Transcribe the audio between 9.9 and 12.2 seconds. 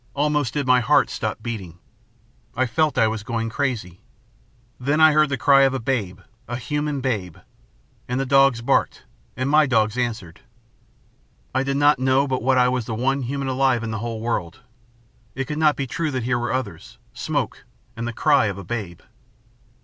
answered. I did not